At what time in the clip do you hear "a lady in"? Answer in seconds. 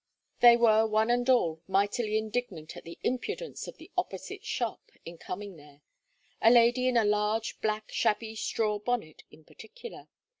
6.41-6.97